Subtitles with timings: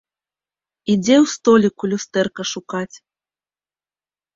[0.93, 2.91] Ідзе ў століку люстэрка шукаць.